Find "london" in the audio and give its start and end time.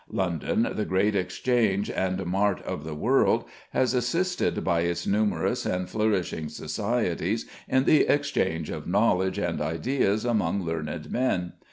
0.09-0.67